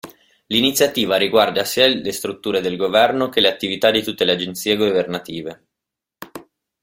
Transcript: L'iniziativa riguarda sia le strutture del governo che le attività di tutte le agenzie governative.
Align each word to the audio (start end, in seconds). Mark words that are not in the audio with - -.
L'iniziativa 0.47 1.15
riguarda 1.15 1.63
sia 1.63 1.85
le 1.85 2.11
strutture 2.11 2.59
del 2.59 2.75
governo 2.75 3.29
che 3.29 3.39
le 3.39 3.51
attività 3.53 3.91
di 3.91 4.01
tutte 4.01 4.25
le 4.25 4.31
agenzie 4.31 4.75
governative. 4.75 5.65